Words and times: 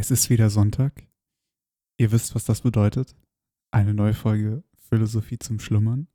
Es 0.00 0.10
ist 0.10 0.30
wieder 0.30 0.48
Sonntag. 0.48 1.06
Ihr 1.98 2.10
wisst, 2.10 2.34
was 2.34 2.46
das 2.46 2.62
bedeutet. 2.62 3.14
Eine 3.70 3.92
neue 3.92 4.14
Folge 4.14 4.64
Philosophie 4.88 5.38
zum 5.38 5.60
Schlummern. 5.60 6.08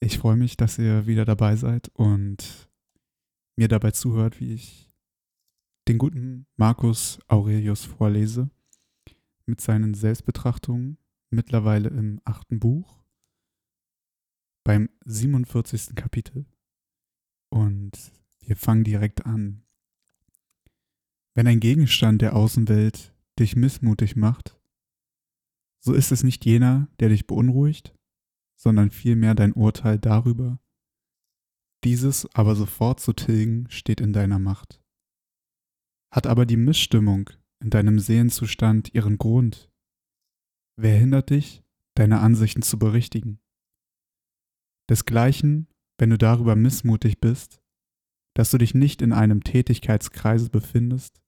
Ich 0.00 0.18
freue 0.18 0.36
mich, 0.36 0.58
dass 0.58 0.76
ihr 0.76 1.06
wieder 1.06 1.24
dabei 1.24 1.56
seid 1.56 1.88
und 1.94 2.68
mir 3.56 3.68
dabei 3.68 3.92
zuhört, 3.92 4.40
wie 4.40 4.52
ich 4.52 4.92
den 5.88 5.96
guten 5.96 6.46
Markus 6.56 7.18
Aurelius 7.28 7.86
vorlese 7.86 8.50
mit 9.46 9.62
seinen 9.62 9.94
Selbstbetrachtungen, 9.94 10.98
mittlerweile 11.30 11.88
im 11.88 12.20
achten 12.26 12.60
Buch, 12.60 13.02
beim 14.64 14.90
47. 15.06 15.94
Kapitel. 15.94 16.44
Und 17.48 17.92
wir 18.40 18.56
fangen 18.56 18.84
direkt 18.84 19.24
an. 19.24 19.62
Wenn 21.34 21.46
ein 21.46 21.60
Gegenstand 21.60 22.22
der 22.22 22.34
Außenwelt 22.34 23.14
dich 23.38 23.56
missmutig 23.56 24.16
macht, 24.16 24.58
so 25.82 25.94
ist 25.94 26.12
es 26.12 26.22
nicht 26.22 26.44
jener, 26.44 26.88
der 26.98 27.08
dich 27.08 27.26
beunruhigt, 27.26 27.94
sondern 28.56 28.90
vielmehr 28.90 29.34
dein 29.34 29.52
Urteil 29.52 29.98
darüber. 29.98 30.60
Dieses 31.84 32.26
aber 32.34 32.54
sofort 32.56 33.00
zu 33.00 33.14
tilgen 33.14 33.70
steht 33.70 34.00
in 34.00 34.12
deiner 34.12 34.38
Macht. 34.38 34.82
Hat 36.12 36.26
aber 36.26 36.44
die 36.44 36.58
Missstimmung 36.58 37.30
in 37.60 37.70
deinem 37.70 37.98
Seelenzustand 37.98 38.92
ihren 38.94 39.16
Grund? 39.16 39.70
Wer 40.76 40.98
hindert 40.98 41.30
dich, 41.30 41.62
deine 41.94 42.20
Ansichten 42.20 42.62
zu 42.62 42.78
berichtigen? 42.78 43.40
Desgleichen, 44.90 45.68
wenn 45.98 46.10
du 46.10 46.18
darüber 46.18 46.56
missmutig 46.56 47.20
bist, 47.20 47.59
dass 48.34 48.50
du 48.50 48.58
dich 48.58 48.74
nicht 48.74 49.02
in 49.02 49.12
einem 49.12 49.42
Tätigkeitskreise 49.42 50.50
befindest, 50.50 51.20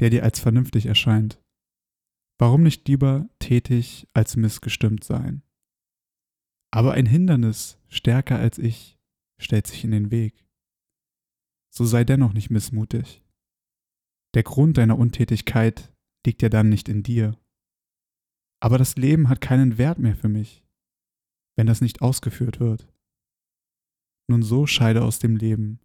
der 0.00 0.10
dir 0.10 0.24
als 0.24 0.40
vernünftig 0.40 0.86
erscheint. 0.86 1.42
Warum 2.38 2.62
nicht 2.62 2.88
lieber 2.88 3.28
tätig 3.38 4.08
als 4.14 4.36
missgestimmt 4.36 5.04
sein? 5.04 5.42
Aber 6.72 6.92
ein 6.92 7.06
Hindernis, 7.06 7.78
stärker 7.88 8.38
als 8.38 8.58
ich, 8.58 8.98
stellt 9.38 9.66
sich 9.66 9.84
in 9.84 9.90
den 9.90 10.10
Weg. 10.10 10.46
So 11.72 11.84
sei 11.84 12.04
dennoch 12.04 12.32
nicht 12.32 12.50
missmutig. 12.50 13.22
Der 14.34 14.42
Grund 14.42 14.78
deiner 14.78 14.98
Untätigkeit 14.98 15.94
liegt 16.26 16.42
ja 16.42 16.48
dann 16.48 16.68
nicht 16.68 16.88
in 16.88 17.02
dir. 17.02 17.38
Aber 18.60 18.78
das 18.78 18.96
Leben 18.96 19.28
hat 19.28 19.40
keinen 19.40 19.78
Wert 19.78 19.98
mehr 19.98 20.16
für 20.16 20.28
mich, 20.28 20.64
wenn 21.56 21.66
das 21.66 21.80
nicht 21.80 22.00
ausgeführt 22.00 22.60
wird. 22.60 22.88
Nun 24.28 24.42
so 24.42 24.66
scheide 24.66 25.04
aus 25.04 25.18
dem 25.18 25.36
Leben, 25.36 25.80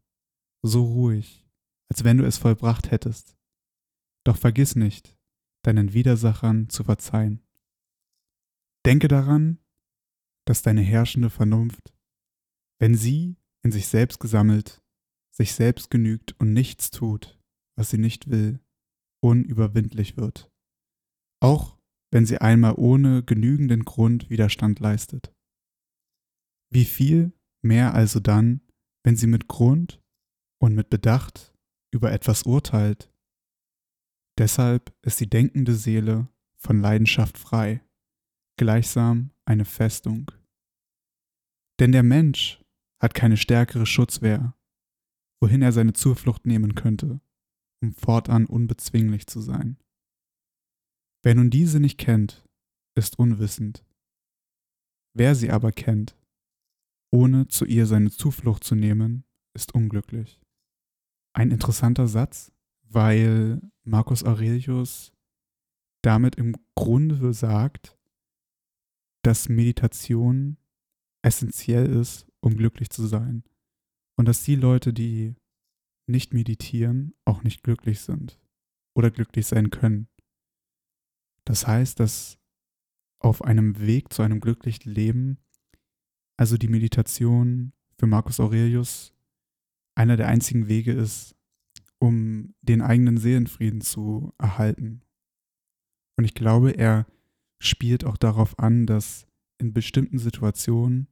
so 0.63 0.83
ruhig, 0.83 1.47
als 1.89 2.03
wenn 2.03 2.17
du 2.17 2.25
es 2.25 2.37
vollbracht 2.37 2.91
hättest. 2.91 3.37
Doch 4.23 4.37
vergiss 4.37 4.75
nicht, 4.75 5.17
deinen 5.63 5.93
Widersachern 5.93 6.69
zu 6.69 6.83
verzeihen. 6.83 7.41
Denke 8.85 9.07
daran, 9.07 9.59
dass 10.45 10.61
deine 10.61 10.81
herrschende 10.81 11.29
Vernunft, 11.29 11.93
wenn 12.79 12.95
sie 12.95 13.37
in 13.63 13.71
sich 13.71 13.87
selbst 13.87 14.19
gesammelt, 14.19 14.81
sich 15.31 15.53
selbst 15.53 15.91
genügt 15.91 16.39
und 16.39 16.53
nichts 16.53 16.89
tut, 16.89 17.39
was 17.75 17.89
sie 17.89 17.97
nicht 17.97 18.29
will, 18.29 18.59
unüberwindlich 19.21 20.17
wird, 20.17 20.51
auch 21.41 21.77
wenn 22.11 22.25
sie 22.25 22.39
einmal 22.39 22.75
ohne 22.77 23.23
genügenden 23.23 23.83
Grund 23.83 24.29
Widerstand 24.29 24.79
leistet. 24.79 25.33
Wie 26.69 26.85
viel 26.85 27.33
mehr 27.61 27.93
also 27.93 28.19
dann, 28.19 28.61
wenn 29.03 29.15
sie 29.15 29.27
mit 29.27 29.47
Grund 29.47 30.01
und 30.59 30.75
mit 30.75 30.89
Bedacht 30.89 31.53
über 31.91 32.11
etwas 32.11 32.43
urteilt 32.43 33.09
Deshalb 34.37 34.95
ist 35.01 35.19
die 35.19 35.29
denkende 35.29 35.73
Seele 35.73 36.27
von 36.57 36.79
Leidenschaft 36.79 37.37
frei, 37.37 37.83
gleichsam 38.57 39.31
eine 39.45 39.65
Festung. 39.65 40.31
Denn 41.79 41.91
der 41.91 42.03
Mensch 42.03 42.63
hat 43.01 43.13
keine 43.13 43.37
stärkere 43.37 43.85
Schutzwehr, 43.85 44.55
wohin 45.41 45.61
er 45.61 45.71
seine 45.71 45.93
Zuflucht 45.93 46.45
nehmen 46.45 46.75
könnte, 46.75 47.19
um 47.81 47.93
fortan 47.93 48.45
unbezwinglich 48.45 49.27
zu 49.27 49.41
sein. 49.41 49.77
Wer 51.23 51.35
nun 51.35 51.49
diese 51.49 51.79
nicht 51.79 51.97
kennt, 51.97 52.47
ist 52.95 53.19
unwissend. 53.19 53.83
Wer 55.15 55.33
sie 55.33 55.51
aber 55.51 55.71
kennt, 55.71 56.15
ohne 57.11 57.47
zu 57.47 57.65
ihr 57.65 57.87
seine 57.87 58.11
Zuflucht 58.11 58.63
zu 58.63 58.75
nehmen, 58.75 59.23
ist 59.55 59.73
unglücklich. 59.73 60.39
Ein 61.37 61.51
interessanter 61.51 62.07
Satz, 62.07 62.51
weil 62.81 63.61
Marcus 63.83 64.23
Aurelius 64.23 65.13
damit 66.01 66.33
im 66.33 66.55
Grunde 66.73 67.31
sagt, 67.31 67.95
dass 69.21 69.47
Meditation 69.47 70.57
essentiell 71.21 71.85
ist, 71.85 72.25
um 72.39 72.57
glücklich 72.57 72.89
zu 72.89 73.05
sein. 73.05 73.43
Und 74.15 74.27
dass 74.27 74.41
die 74.41 74.55
Leute, 74.55 74.93
die 74.93 75.35
nicht 76.07 76.33
meditieren, 76.33 77.13
auch 77.23 77.43
nicht 77.43 77.61
glücklich 77.61 77.99
sind 77.99 78.39
oder 78.95 79.11
glücklich 79.11 79.45
sein 79.45 79.69
können. 79.69 80.07
Das 81.45 81.67
heißt, 81.67 81.99
dass 81.99 82.39
auf 83.19 83.43
einem 83.43 83.79
Weg 83.79 84.11
zu 84.11 84.23
einem 84.23 84.39
glücklichen 84.39 84.91
Leben, 84.91 85.37
also 86.35 86.57
die 86.57 86.67
Meditation 86.67 87.73
für 87.99 88.07
Marcus 88.07 88.39
Aurelius, 88.39 89.13
einer 89.97 90.15
der 90.15 90.27
einzigen 90.27 90.67
Wege 90.67 90.93
ist, 90.93 91.35
um 91.99 92.53
den 92.61 92.81
eigenen 92.81 93.17
Seelenfrieden 93.17 93.81
zu 93.81 94.31
erhalten. 94.37 95.01
Und 96.17 96.25
ich 96.25 96.35
glaube, 96.35 96.71
er 96.71 97.07
spielt 97.59 98.05
auch 98.05 98.17
darauf 98.17 98.59
an, 98.59 98.85
dass 98.85 99.27
in 99.57 99.73
bestimmten 99.73 100.19
Situationen, 100.19 101.07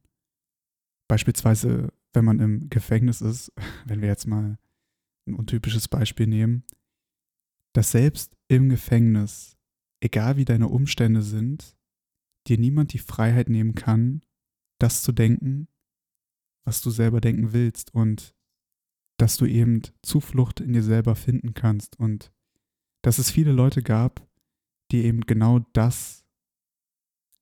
beispielsweise 1.08 1.92
wenn 2.12 2.24
man 2.24 2.38
im 2.38 2.70
Gefängnis 2.70 3.20
ist, 3.20 3.52
wenn 3.86 4.00
wir 4.00 4.08
jetzt 4.08 4.28
mal 4.28 4.56
ein 5.26 5.34
untypisches 5.34 5.88
Beispiel 5.88 6.28
nehmen, 6.28 6.62
dass 7.74 7.90
selbst 7.90 8.36
im 8.46 8.68
Gefängnis, 8.68 9.58
egal 10.00 10.36
wie 10.36 10.44
deine 10.44 10.68
Umstände 10.68 11.22
sind, 11.22 11.76
dir 12.46 12.58
niemand 12.58 12.92
die 12.92 13.00
Freiheit 13.00 13.48
nehmen 13.48 13.74
kann, 13.74 14.22
das 14.78 15.02
zu 15.02 15.10
denken, 15.10 15.66
was 16.64 16.80
du 16.80 16.90
selber 16.90 17.20
denken 17.20 17.52
willst 17.52 17.92
und 17.92 18.35
dass 19.16 19.36
du 19.36 19.46
eben 19.46 19.82
Zuflucht 20.02 20.60
in 20.60 20.72
dir 20.72 20.82
selber 20.82 21.14
finden 21.14 21.54
kannst 21.54 21.98
und 21.98 22.32
dass 23.02 23.18
es 23.18 23.30
viele 23.30 23.52
Leute 23.52 23.82
gab, 23.82 24.26
die 24.90 25.04
eben 25.04 25.22
genau 25.22 25.60
das 25.72 26.24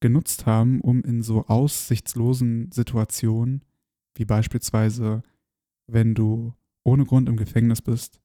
genutzt 0.01 0.47
haben, 0.47 0.81
um 0.81 1.03
in 1.03 1.23
so 1.23 1.47
aussichtslosen 1.47 2.71
Situationen, 2.71 3.65
wie 4.17 4.25
beispielsweise, 4.25 5.23
wenn 5.87 6.15
du 6.15 6.55
ohne 6.85 7.05
Grund 7.05 7.29
im 7.29 7.37
Gefängnis 7.37 7.81
bist, 7.81 8.21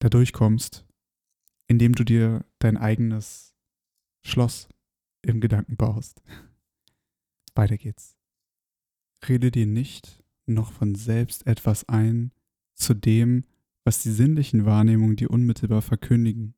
da 0.00 0.08
durchkommst, 0.08 0.86
indem 1.68 1.94
du 1.94 2.04
dir 2.04 2.44
dein 2.58 2.76
eigenes 2.76 3.54
Schloss 4.22 4.68
im 5.22 5.40
Gedanken 5.40 5.76
baust. 5.76 6.22
Weiter 7.54 7.76
geht's. 7.76 8.16
Rede 9.28 9.50
dir 9.50 9.66
nicht 9.66 10.19
noch 10.54 10.72
von 10.72 10.94
selbst 10.94 11.46
etwas 11.46 11.88
ein 11.88 12.32
zu 12.74 12.94
dem, 12.94 13.44
was 13.84 14.02
die 14.02 14.10
sinnlichen 14.10 14.64
Wahrnehmungen 14.64 15.16
dir 15.16 15.30
unmittelbar 15.30 15.82
verkündigen. 15.82 16.54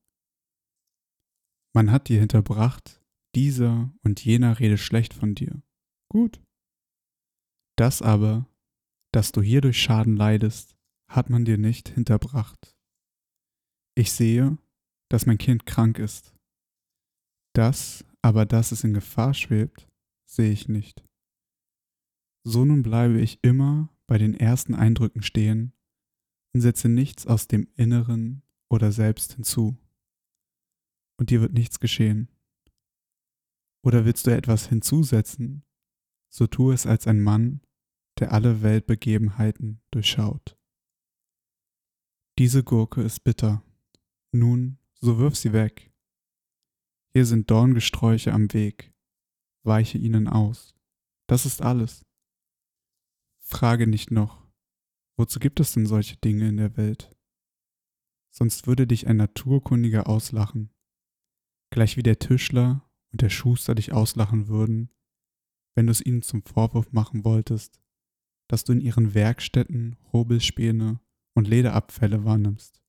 Man 1.75 1.91
hat 1.91 2.08
dir 2.08 2.20
hinterbracht, 2.20 3.00
dieser 3.34 3.92
und 4.03 4.25
jener 4.25 4.58
rede 4.58 4.76
schlecht 4.76 5.14
von 5.14 5.34
dir. 5.34 5.62
Gut. 6.08 6.42
Das 7.76 8.03
aber, 8.03 8.47
dass 9.12 9.32
du 9.32 9.41
hierdurch 9.41 9.80
Schaden 9.80 10.16
leidest, 10.16 10.76
hat 11.09 11.30
man 11.30 11.44
dir 11.44 11.59
nicht 11.59 11.88
hinterbracht. 11.88 12.76
Ich 13.94 14.12
sehe, 14.12 14.59
dass 15.09 15.27
mein 15.27 15.38
Kind 15.38 15.66
krank 15.66 15.98
ist. 15.98 16.34
Das 17.54 18.04
aber, 18.22 18.47
dass 18.47 18.72
es 18.72 18.84
in 18.84 18.95
Gefahr 18.95 19.34
schwebt, 19.34 19.88
sehe 20.27 20.53
ich 20.53 20.68
nicht. 20.68 21.04
So 22.44 22.65
nun 22.65 22.83
bleibe 22.83 23.21
ich 23.21 23.39
immer 23.42 23.89
bei 24.06 24.18
den 24.18 24.34
ersten 24.34 24.74
Eindrücken 24.74 25.22
stehen 25.22 25.72
und 26.53 26.60
setze 26.60 26.89
nichts 26.89 27.27
aus 27.27 27.47
dem 27.47 27.68
Inneren 27.77 28.42
oder 28.68 28.92
selbst 28.92 29.34
hinzu. 29.34 29.77
Und 31.18 31.30
dir 31.30 31.41
wird 31.41 31.53
nichts 31.53 31.78
geschehen. 31.78 32.28
Oder 33.84 34.04
willst 34.04 34.27
du 34.27 34.30
etwas 34.30 34.68
hinzusetzen, 34.68 35.65
so 36.33 36.47
tu 36.47 36.72
es 36.72 36.86
als 36.86 37.06
ein 37.06 37.21
Mann, 37.21 37.60
der 38.18 38.33
alle 38.33 38.62
Weltbegebenheiten 38.62 39.80
durchschaut. 39.91 40.56
Diese 42.38 42.65
Gurke 42.65 43.03
ist 43.03 43.24
bitter. 43.24 43.62
Nun, 44.33 44.78
so 45.00 45.18
wirf 45.18 45.36
sie 45.36 45.53
weg. 45.53 45.92
Hier 47.12 47.27
sind 47.27 47.50
Dorngesträuche 47.50 48.33
am 48.33 48.53
Weg. 48.53 48.95
Weiche 49.65 49.98
ihnen 49.98 50.28
aus. 50.28 50.74
Das 51.28 51.45
ist 51.45 51.60
alles. 51.62 52.04
Frage 53.53 53.87
nicht 53.87 54.10
noch, 54.10 54.45
wozu 55.16 55.39
gibt 55.39 55.60
es 55.60 55.72
denn 55.72 55.87
solche 55.87 56.16
Dinge 56.16 56.49
in 56.49 56.57
der 56.57 56.77
Welt? 56.77 57.15
sonst 58.33 58.66
würde 58.66 58.87
dich 58.87 59.07
ein 59.07 59.19
Naturkundiger 59.19 60.09
auslachen, 60.09 60.71
gleich 61.71 61.97
wie 61.97 62.03
der 62.03 62.19
Tischler 62.19 62.89
und 63.13 63.21
der 63.21 63.28
Schuster 63.28 63.75
dich 63.75 63.93
auslachen 63.93 64.49
würden, 64.49 64.91
wenn 65.75 65.87
du 65.87 65.93
es 65.93 66.04
ihnen 66.04 66.22
zum 66.22 66.43
Vorwurf 66.43 66.93
machen 66.93 67.25
wolltest, 67.25 67.81
dass 68.49 68.65
du 68.65 68.72
in 68.72 68.81
ihren 68.81 69.15
Werkstätten 69.15 69.97
Hobelspäne 70.13 71.01
und 71.34 71.48
Lederabfälle 71.48 72.25
wahrnimmst. 72.25 72.83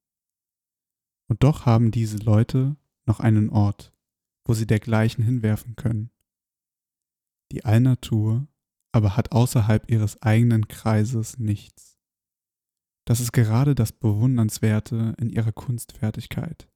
Und 1.30 1.44
doch 1.44 1.66
haben 1.66 1.92
diese 1.92 2.18
Leute 2.18 2.76
noch 3.06 3.20
einen 3.20 3.50
Ort, 3.50 3.94
wo 4.46 4.54
sie 4.54 4.68
dergleichen 4.68 5.24
hinwerfen 5.24 5.76
können. 5.76 6.10
Die 7.52 7.64
Allnatur 7.66 8.48
aber 8.94 9.18
hat 9.18 9.32
außerhalb 9.32 9.90
ihres 9.92 10.22
eigenen 10.22 10.68
Kreises 10.68 11.40
nichts. 11.40 12.00
Das 13.06 13.20
ist 13.20 13.34
gerade 13.34 13.76
das 13.76 13.92
Bewundernswerte 13.92 15.16
in 15.20 15.30
ihrer 15.30 15.52
Kunstfertigkeit, 15.52 16.70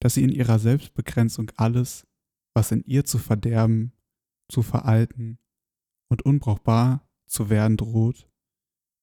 dass 0.00 0.14
sie 0.14 0.24
in 0.24 0.30
ihrer 0.30 0.58
Selbstbegrenzung 0.58 1.50
alles, 1.56 2.06
was 2.52 2.72
in 2.72 2.82
ihr 2.84 3.04
zu 3.04 3.18
verderben, 3.18 3.92
zu 4.50 4.62
veralten 4.62 5.38
und 6.08 6.22
unbrauchbar 6.22 7.08
zu 7.26 7.48
werden 7.48 7.76
droht, 7.76 8.28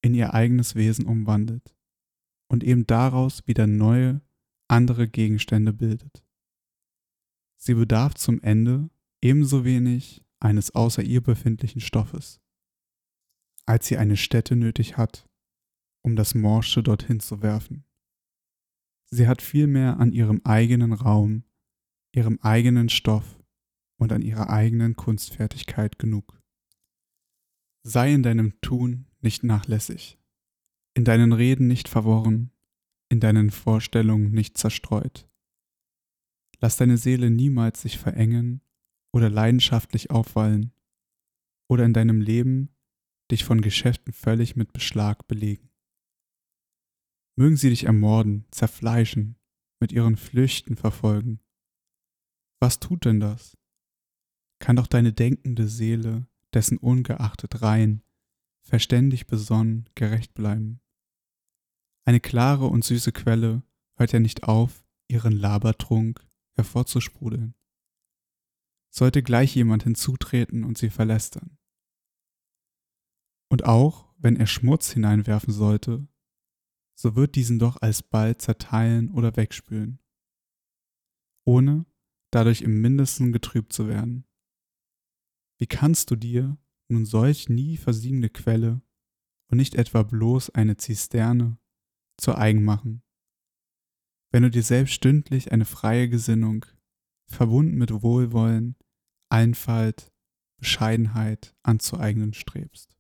in 0.02 0.14
ihr 0.14 0.34
eigenes 0.34 0.76
Wesen 0.76 1.06
umwandelt 1.06 1.76
und 2.50 2.64
eben 2.64 2.86
daraus 2.86 3.48
wieder 3.48 3.66
neue, 3.66 4.22
andere 4.68 5.08
Gegenstände 5.08 5.72
bildet. 5.72 6.24
Sie 7.56 7.74
bedarf 7.74 8.14
zum 8.16 8.42
Ende 8.44 8.90
ebenso 9.22 9.64
wenig 9.64 10.27
eines 10.40 10.76
außer 10.76 11.04
ihr 11.04 11.22
befindlichen 11.22 11.82
Stoffes, 11.82 12.42
als 13.66 13.88
sie 13.88 13.98
eine 13.98 14.18
Stätte 14.18 14.56
nötig 14.56 14.98
hat, 14.98 15.28
um 16.04 16.16
das 16.16 16.36
Morsche 16.36 16.84
dorthin 16.84 17.20
zu 17.20 17.42
werfen. 17.42 17.86
Sie 19.10 19.28
hat 19.28 19.42
vielmehr 19.42 20.00
an 20.00 20.12
ihrem 20.12 20.42
eigenen 20.44 20.94
Raum, 20.94 21.44
ihrem 22.14 22.40
eigenen 22.42 22.90
Stoff 22.90 23.42
und 23.98 24.12
an 24.12 24.22
ihrer 24.22 24.50
eigenen 24.50 24.96
Kunstfertigkeit 24.96 25.98
genug. 25.98 26.42
Sei 27.84 28.14
in 28.14 28.24
deinem 28.24 28.60
Tun 28.62 29.08
nicht 29.22 29.44
nachlässig, 29.44 30.20
in 30.94 31.06
deinen 31.06 31.32
Reden 31.32 31.68
nicht 31.68 31.88
verworren, 31.88 32.52
in 33.10 33.20
deinen 33.20 33.50
Vorstellungen 33.50 34.32
nicht 34.32 34.58
zerstreut. 34.58 35.30
Lass 36.60 36.76
deine 36.78 36.98
Seele 36.98 37.30
niemals 37.30 37.82
sich 37.82 37.98
verengen 37.98 38.62
oder 39.14 39.30
leidenschaftlich 39.30 40.12
aufwallen 40.12 40.74
oder 41.70 41.86
in 41.86 41.94
deinem 41.94 42.22
Leben 42.22 42.70
dich 43.32 43.44
von 43.44 43.62
Geschäften 43.62 44.14
völlig 44.14 44.56
mit 44.56 44.74
Beschlag 44.74 45.28
belegen. 45.28 45.70
Mögen 47.36 47.58
sie 47.58 47.70
dich 47.70 47.84
ermorden, 47.84 48.46
zerfleischen, 48.52 49.38
mit 49.80 49.92
ihren 49.92 50.18
Flüchten 50.18 50.76
verfolgen. 50.76 51.40
Was 52.60 52.80
tut 52.80 53.06
denn 53.06 53.20
das? 53.20 53.58
Kann 54.60 54.76
doch 54.76 54.88
deine 54.88 55.14
denkende 55.14 55.68
Seele, 55.68 56.28
dessen 56.54 56.78
ungeachtet 56.78 57.62
rein, 57.62 58.02
verständig 58.64 59.28
besonnen, 59.28 59.88
gerecht 59.94 60.34
bleiben. 60.34 60.82
Eine 62.06 62.20
klare 62.20 62.66
und 62.66 62.84
süße 62.84 63.12
Quelle 63.12 63.62
hört 63.98 64.14
ja 64.14 64.20
nicht 64.20 64.44
auf, 64.44 64.86
ihren 65.08 65.34
Labertrunk 65.34 66.26
hervorzusprudeln 66.56 67.57
sollte 68.98 69.22
gleich 69.22 69.56
jemand 69.56 69.84
hinzutreten 69.84 70.64
und 70.64 70.78
sie 70.78 70.90
verlästern. 70.90 71.58
Und 73.50 73.64
auch 73.66 74.14
wenn 74.18 74.36
er 74.36 74.48
Schmutz 74.48 74.92
hineinwerfen 74.92 75.54
sollte, 75.54 76.08
so 77.00 77.16
wird 77.16 77.36
diesen 77.36 77.60
doch 77.60 77.82
alsbald 77.82 78.42
zerteilen 78.42 79.12
oder 79.12 79.36
wegspülen, 79.36 80.00
ohne 81.46 81.86
dadurch 82.32 82.62
im 82.62 82.82
mindesten 82.82 83.32
getrübt 83.32 83.72
zu 83.72 83.88
werden. 83.88 84.26
Wie 85.60 85.68
kannst 85.68 86.10
du 86.10 86.16
dir 86.16 86.58
nun 86.90 87.06
solch 87.06 87.50
nie 87.50 87.78
versiegende 87.78 88.30
Quelle 88.30 88.82
und 89.50 89.58
nicht 89.58 89.76
etwa 89.76 90.04
bloß 90.04 90.50
eine 90.52 90.78
Zisterne 90.78 91.60
zu 92.18 92.36
eigen 92.36 92.64
machen, 92.64 93.04
wenn 94.32 94.44
du 94.44 94.50
dir 94.50 94.64
selbst 94.64 94.94
stündlich 94.94 95.52
eine 95.52 95.66
freie 95.66 96.10
Gesinnung, 96.10 96.66
verbunden 97.28 97.78
mit 97.78 97.92
Wohlwollen, 97.92 98.76
Einfalt, 99.30 100.12
Bescheidenheit 100.60 101.56
anzueignen 101.64 102.34
strebst. 102.34 102.98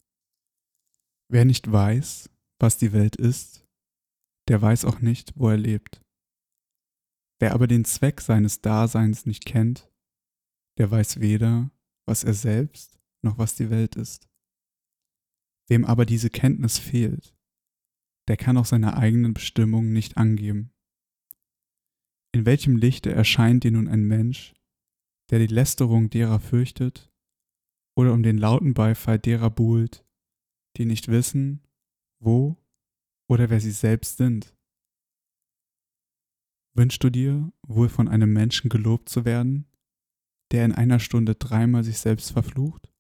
Wer 1.30 1.46
nicht 1.46 1.72
weiß, 1.72 2.30
was 2.60 2.78
die 2.78 2.94
Welt 2.94 3.16
ist, 3.16 3.66
der 4.48 4.62
weiß 4.62 4.86
auch 4.86 5.00
nicht, 5.00 5.34
wo 5.36 5.50
er 5.50 5.58
lebt. 5.58 6.02
Wer 7.40 7.54
aber 7.54 7.68
den 7.68 7.86
Zweck 7.86 8.22
seines 8.22 8.62
Daseins 8.62 9.26
nicht 9.26 9.46
kennt, 9.46 9.92
der 10.78 10.90
weiß 10.90 11.20
weder, 11.20 11.72
was 12.06 12.24
er 12.24 12.34
selbst 12.34 13.00
noch 13.24 13.38
was 13.38 13.56
die 13.56 13.70
Welt 13.70 13.96
ist. 13.96 14.30
Wem 15.68 15.86
aber 15.86 16.06
diese 16.06 16.30
Kenntnis 16.30 16.78
fehlt, 16.78 17.36
der 18.28 18.38
kann 18.38 18.58
auch 18.58 18.66
seine 18.66 18.96
eigenen 18.96 19.34
Bestimmungen 19.34 19.92
nicht 19.92 20.18
angeben. 20.18 20.72
In 22.34 22.46
welchem 22.46 22.78
Lichte 22.78 23.12
erscheint 23.12 23.64
dir 23.64 23.72
nun 23.72 23.88
ein 23.88 24.04
Mensch, 24.04 24.54
der 25.30 25.40
die 25.40 25.48
Lästerung 25.48 26.10
derer 26.10 26.40
fürchtet, 26.40 27.12
oder 27.98 28.14
um 28.14 28.24
den 28.24 28.38
lauten 28.38 28.74
Beifall 28.74 29.20
derer 29.20 29.50
buhlt, 29.50 30.06
die 30.78 30.86
nicht 30.86 31.08
wissen, 31.08 31.64
wo 32.20 32.56
oder 33.30 33.50
wer 33.50 33.60
sie 33.60 33.72
selbst 33.72 34.18
sind. 34.18 34.56
Wünschst 36.76 37.04
du 37.04 37.10
dir, 37.10 37.52
wohl 37.68 37.90
von 37.90 38.08
einem 38.08 38.32
Menschen 38.32 38.70
gelobt 38.70 39.10
zu 39.10 39.26
werden, 39.26 39.66
der 40.52 40.64
in 40.64 40.74
einer 40.74 41.00
Stunde 41.00 41.36
dreimal 41.36 41.84
sich 41.84 41.98
selbst 41.98 42.32
verflucht? 42.32 42.94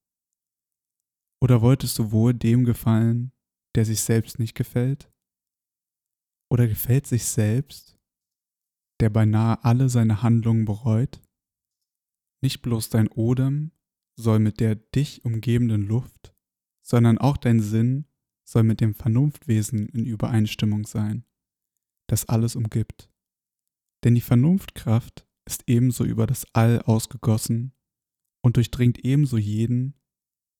Oder 1.41 1.61
wolltest 1.61 1.99
du 1.99 2.11
wohl 2.11 2.33
dem 2.33 2.65
gefallen, 2.65 3.31
der 3.75 3.85
sich 3.85 4.01
selbst 4.01 4.39
nicht 4.39 4.55
gefällt? 4.55 5.11
Oder 6.51 6.67
gefällt 6.67 7.05
sich 7.05 7.25
selbst, 7.25 7.99
der 8.99 9.11
beinahe 9.11 9.63
alle 9.63 9.89
seine 9.89 10.23
Handlungen 10.23 10.65
bereut? 10.65 11.21
Nicht 12.41 12.61
bloß 12.61 12.89
dein 12.89 13.07
Odem 13.07 13.71
soll 14.15 14.39
mit 14.39 14.59
der 14.59 14.75
dich 14.75 15.25
umgebenden 15.25 15.83
Luft, 15.87 16.35
sondern 16.81 17.17
auch 17.17 17.37
dein 17.37 17.59
Sinn 17.59 18.05
soll 18.47 18.63
mit 18.63 18.81
dem 18.81 18.93
Vernunftwesen 18.93 19.89
in 19.89 20.05
Übereinstimmung 20.05 20.85
sein, 20.85 21.25
das 22.07 22.29
alles 22.29 22.55
umgibt. 22.55 23.11
Denn 24.03 24.15
die 24.15 24.21
Vernunftkraft 24.21 25.27
ist 25.45 25.63
ebenso 25.67 26.05
über 26.05 26.27
das 26.27 26.45
All 26.53 26.81
ausgegossen 26.81 27.73
und 28.41 28.57
durchdringt 28.57 29.03
ebenso 29.03 29.37
jeden, 29.37 29.95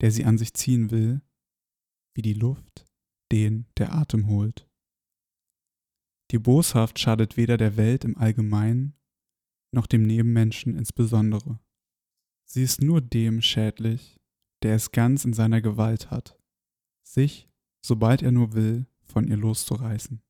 der 0.02 0.12
sie 0.12 0.26
an 0.26 0.38
sich 0.38 0.54
ziehen 0.54 0.92
will, 0.92 1.22
wie 2.16 2.22
die 2.22 2.34
Luft 2.34 2.86
den 3.32 3.68
der 3.78 3.94
Atem 3.94 4.28
holt. 4.28 4.70
Die 6.32 6.40
Boshaft 6.40 7.00
schadet 7.00 7.38
weder 7.38 7.58
der 7.58 7.78
Welt 7.78 8.04
im 8.04 8.18
Allgemeinen 8.18 8.96
noch 9.74 9.88
dem 9.88 10.04
Nebenmenschen 10.04 10.76
insbesondere. 10.76 11.60
Sie 12.50 12.64
ist 12.64 12.82
nur 12.82 13.02
dem 13.02 13.42
schädlich, 13.42 14.22
der 14.64 14.76
es 14.76 14.92
ganz 14.92 15.26
in 15.26 15.34
seiner 15.34 15.62
Gewalt 15.62 16.10
hat, 16.12 16.40
sich, 17.04 17.50
sobald 17.82 18.22
er 18.22 18.32
nur 18.32 18.54
will, 18.54 18.88
von 19.04 19.28
ihr 19.28 19.36
loszureißen. 19.36 20.22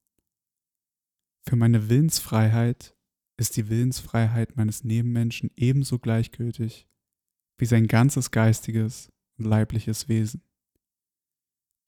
Für 1.48 1.56
meine 1.56 1.90
Willensfreiheit 1.90 2.98
ist 3.38 3.56
die 3.56 3.70
Willensfreiheit 3.70 4.58
meines 4.58 4.84
Nebenmenschen 4.84 5.52
ebenso 5.56 6.00
gleichgültig 6.00 6.88
wie 7.60 7.66
sein 7.66 7.88
ganzes 7.88 8.32
geistiges 8.32 9.12
und 9.38 9.46
leibliches 9.46 10.10
Wesen. 10.10 10.42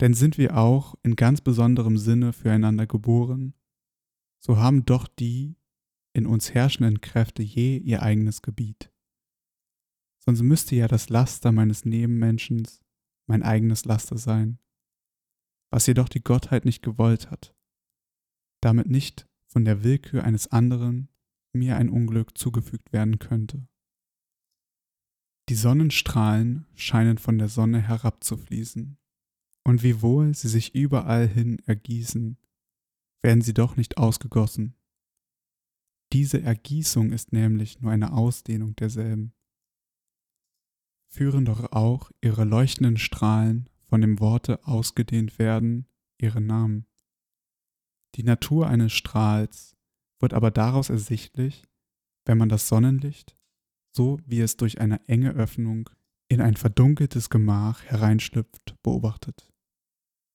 Denn 0.00 0.14
sind 0.14 0.38
wir 0.38 0.56
auch 0.56 0.94
in 1.02 1.16
ganz 1.16 1.40
besonderem 1.40 1.98
Sinne 1.98 2.32
füreinander 2.32 2.86
geboren, 2.86 3.54
so 4.38 4.58
haben 4.58 4.84
doch 4.84 5.08
die 5.08 5.56
in 6.12 6.26
uns 6.26 6.54
herrschenden 6.54 7.00
Kräfte 7.00 7.42
je 7.42 7.78
ihr 7.78 8.02
eigenes 8.02 8.42
Gebiet 8.42 8.92
sonst 10.20 10.42
müsste 10.42 10.76
ja 10.76 10.86
das 10.86 11.08
Laster 11.08 11.52
meines 11.52 11.84
Nebenmenschens 11.84 12.80
mein 13.26 13.42
eigenes 13.42 13.84
Laster 13.84 14.18
sein, 14.18 14.58
was 15.70 15.86
jedoch 15.86 16.08
die 16.08 16.22
Gottheit 16.22 16.64
nicht 16.64 16.82
gewollt 16.82 17.30
hat, 17.30 17.54
damit 18.60 18.88
nicht 18.88 19.28
von 19.46 19.64
der 19.64 19.82
Willkür 19.82 20.24
eines 20.24 20.48
anderen 20.48 21.08
mir 21.52 21.76
ein 21.76 21.88
Unglück 21.88 22.36
zugefügt 22.36 22.92
werden 22.92 23.18
könnte. 23.18 23.66
Die 25.48 25.54
Sonnenstrahlen 25.54 26.66
scheinen 26.74 27.18
von 27.18 27.38
der 27.38 27.48
Sonne 27.48 27.80
herabzufließen, 27.80 28.96
und 29.64 29.82
wiewohl 29.82 30.34
sie 30.34 30.48
sich 30.48 30.74
überall 30.74 31.26
hin 31.26 31.58
ergießen, 31.66 32.38
werden 33.22 33.42
sie 33.42 33.52
doch 33.52 33.76
nicht 33.76 33.98
ausgegossen. 33.98 34.74
Diese 36.12 36.40
Ergießung 36.40 37.12
ist 37.12 37.32
nämlich 37.32 37.80
nur 37.80 37.92
eine 37.92 38.12
Ausdehnung 38.12 38.74
derselben 38.76 39.32
führen 41.10 41.44
doch 41.44 41.72
auch 41.72 42.10
ihre 42.20 42.44
leuchtenden 42.44 42.96
Strahlen 42.96 43.68
von 43.88 44.00
dem 44.00 44.20
Worte 44.20 44.66
ausgedehnt 44.66 45.38
werden, 45.38 45.86
ihre 46.18 46.40
Namen. 46.40 46.86
Die 48.14 48.22
Natur 48.22 48.68
eines 48.68 48.92
Strahls 48.92 49.76
wird 50.20 50.34
aber 50.34 50.50
daraus 50.50 50.88
ersichtlich, 50.88 51.64
wenn 52.24 52.38
man 52.38 52.48
das 52.48 52.68
Sonnenlicht, 52.68 53.36
so 53.92 54.20
wie 54.24 54.40
es 54.40 54.56
durch 54.56 54.80
eine 54.80 55.06
enge 55.08 55.32
Öffnung 55.32 55.90
in 56.28 56.40
ein 56.40 56.56
verdunkeltes 56.56 57.28
Gemach 57.28 57.82
hereinschlüpft, 57.84 58.76
beobachtet. 58.82 59.52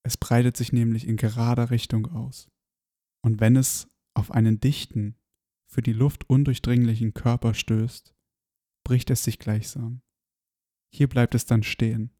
Es 0.03 0.17
breitet 0.17 0.57
sich 0.57 0.73
nämlich 0.73 1.07
in 1.07 1.15
gerader 1.15 1.71
Richtung 1.71 2.07
aus. 2.07 2.49
Und 3.23 3.39
wenn 3.39 3.55
es 3.55 3.87
auf 4.13 4.31
einen 4.31 4.59
dichten, 4.59 5.15
für 5.67 5.81
die 5.81 5.93
Luft 5.93 6.29
undurchdringlichen 6.29 7.13
Körper 7.13 7.53
stößt, 7.53 8.13
bricht 8.83 9.09
es 9.09 9.23
sich 9.23 9.39
gleichsam. 9.39 10.01
Hier 10.95 11.09
bleibt 11.09 11.35
es 11.35 11.45
dann 11.45 11.61
stehen, 11.61 12.13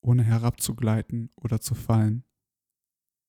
ohne 0.00 0.24
herabzugleiten 0.24 1.30
oder 1.36 1.60
zu 1.60 1.76
fallen. 1.76 2.24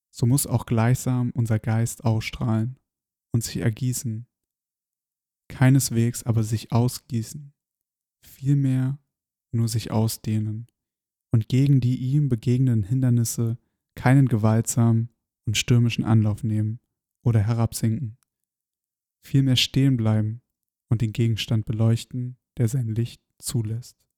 So 0.10 0.26
muss 0.26 0.48
auch 0.48 0.66
gleichsam 0.66 1.30
unser 1.36 1.60
Geist 1.60 2.04
ausstrahlen 2.06 2.80
und 3.32 3.44
sich 3.44 3.58
ergießen, 3.58 4.26
keineswegs 5.48 6.24
aber 6.24 6.42
sich 6.42 6.72
ausgießen, 6.72 7.54
vielmehr 8.26 8.98
nur 9.52 9.68
sich 9.68 9.92
ausdehnen 9.92 10.66
und 11.32 11.50
gegen 11.50 11.82
die 11.82 11.98
ihm 11.98 12.28
begegnenden 12.28 12.82
Hindernisse 12.82 13.60
keinen 13.94 14.28
gewaltsamen 14.28 15.14
und 15.46 15.56
stürmischen 15.56 16.04
Anlauf 16.04 16.44
nehmen 16.44 16.80
oder 17.24 17.42
herabsinken, 17.42 18.18
vielmehr 19.24 19.56
stehen 19.56 19.98
bleiben 19.98 20.42
und 20.90 21.02
den 21.02 21.14
Gegenstand 21.14 21.68
beleuchten, 21.68 22.40
der 22.58 22.68
sein 22.68 22.88
Licht 22.88 23.22
zulässt. 23.38 24.09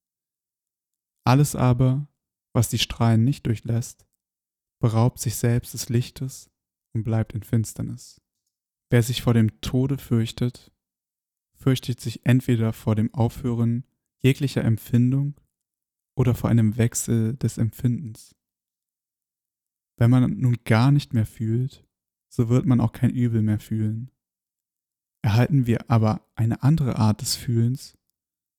Alles 1.24 1.56
aber, 1.56 2.08
was 2.54 2.70
die 2.70 2.80
Strahlen 2.80 3.24
nicht 3.24 3.46
durchlässt, 3.46 4.08
beraubt 4.80 5.20
sich 5.20 5.36
selbst 5.36 5.74
des 5.74 5.90
Lichtes 5.90 6.50
und 6.94 7.04
bleibt 7.04 7.34
in 7.34 7.44
Finsternis. 7.44 8.20
Wer 8.90 9.04
sich 9.04 9.22
vor 9.22 9.34
dem 9.34 9.62
Tode 9.62 9.98
fürchtet, 9.98 10.72
fürchtet 11.56 12.02
sich 12.02 12.26
entweder 12.26 12.74
vor 12.74 12.96
dem 12.96 13.14
Aufhören 13.14 13.86
jeglicher 14.18 14.64
Empfindung 14.64 15.40
oder 16.16 16.36
vor 16.36 16.50
einem 16.50 16.78
Wechsel 16.78 17.38
des 17.38 17.58
Empfindens. 17.58 18.36
Wenn 19.98 20.10
man 20.10 20.38
nun 20.40 20.58
gar 20.66 20.92
nicht 20.92 21.14
mehr 21.14 21.26
fühlt, 21.26 21.86
so 22.28 22.50
wird 22.50 22.66
man 22.66 22.82
auch 22.82 22.92
kein 22.92 23.12
Übel 23.12 23.42
mehr 23.42 23.60
fühlen. 23.60 24.12
Erhalten 25.22 25.68
wir 25.68 25.90
aber 25.90 26.28
eine 26.36 26.64
andere 26.64 26.98
Art 26.98 27.22
des 27.22 27.36
Fühlens, 27.36 27.98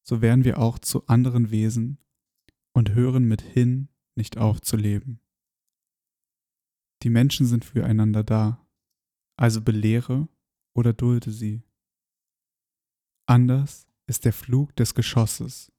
so 0.07 0.23
werden 0.23 0.45
wir 0.45 0.59
auch 0.59 0.79
zu 0.79 1.07
anderen 1.09 1.51
Wesen 1.51 1.99
und 2.73 2.95
hören 2.95 3.25
mithin 3.25 3.89
nicht 4.17 4.39
auf 4.39 4.61
zu 4.61 4.77
leben. 4.77 5.21
Die 7.03 7.11
Menschen 7.11 7.47
sind 7.47 7.65
füreinander 7.65 8.23
da, 8.23 8.67
also 9.37 9.61
belehre 9.61 10.29
oder 10.75 10.93
dulde 10.93 11.33
sie. 11.33 11.63
Anders 13.27 13.87
ist 14.07 14.25
der 14.25 14.33
Flug 14.33 14.75
des 14.77 14.95
Geschosses, 14.95 15.73